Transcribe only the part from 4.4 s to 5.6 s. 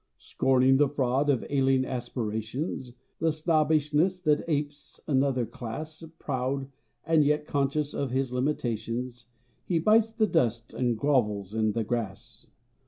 apes another